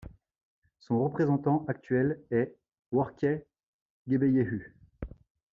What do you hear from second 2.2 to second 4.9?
est Workneh Gebeyehu.